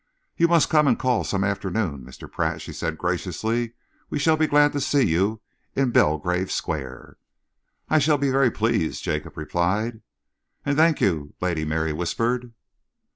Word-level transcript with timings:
"You 0.35 0.47
must 0.47 0.71
come 0.71 0.87
and 0.87 0.97
call 0.97 1.23
some 1.23 1.43
afternoon, 1.43 2.03
Mr. 2.03 2.27
Pratt," 2.27 2.59
she 2.59 2.73
said 2.73 2.97
graciously. 2.97 3.73
"We 4.09 4.17
shall 4.17 4.35
be 4.35 4.47
glad 4.47 4.73
to 4.73 4.81
see 4.81 5.03
you 5.05 5.41
in 5.75 5.91
Belgrave 5.91 6.51
Square." 6.51 7.17
"I 7.87 7.99
shall 7.99 8.17
be 8.17 8.31
very 8.31 8.49
pleased," 8.49 9.03
Jacob 9.03 9.37
replied. 9.37 10.01
"And 10.65 10.75
thank 10.75 11.01
you," 11.01 11.35
Lady 11.39 11.65
Mary 11.65 11.93
whispered. 11.93 12.51